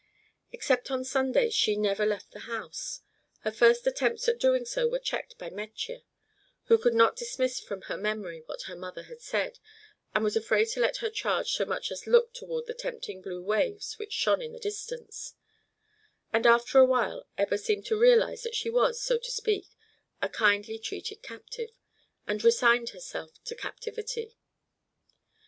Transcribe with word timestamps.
Except 0.51 0.89
on 0.89 1.03
Sundays 1.05 1.53
she 1.53 1.75
never 1.77 2.07
left 2.07 2.31
the 2.31 2.39
house. 2.49 3.01
Her 3.41 3.51
first 3.51 3.85
attempts 3.85 4.27
at 4.27 4.39
doing 4.39 4.65
so 4.65 4.87
were 4.87 4.97
checked 4.97 5.37
by 5.37 5.51
Metje, 5.51 6.01
who 6.63 6.79
could 6.79 6.95
not 6.95 7.15
dismiss 7.15 7.59
from 7.59 7.83
her 7.83 7.97
memory 7.97 8.41
what 8.47 8.63
her 8.63 8.75
mother 8.75 9.03
had 9.03 9.21
said, 9.21 9.59
and 10.15 10.23
was 10.23 10.35
afraid 10.35 10.65
to 10.69 10.79
let 10.79 10.97
her 11.05 11.11
charge 11.11 11.51
so 11.51 11.65
much 11.65 11.91
as 11.91 12.07
look 12.07 12.33
toward 12.33 12.65
the 12.65 12.73
tempting 12.73 13.21
blue 13.21 13.43
waves 13.43 13.99
which 13.99 14.11
shone 14.11 14.41
in 14.41 14.53
the 14.53 14.59
distance; 14.59 15.35
and 16.33 16.47
after 16.47 16.79
a 16.79 16.85
while 16.87 17.27
Ebba 17.37 17.59
seemed 17.59 17.85
to 17.85 17.95
realize 17.95 18.41
that 18.41 18.55
she 18.55 18.71
was, 18.71 18.99
so 18.99 19.19
to 19.19 19.29
speak, 19.29 19.67
a 20.19 20.29
kindly 20.29 20.79
treated 20.79 21.21
captive, 21.21 21.69
and 22.25 22.43
resigned 22.43 22.89
herself 22.89 23.37
to 23.43 23.53
captivity. 23.53 24.35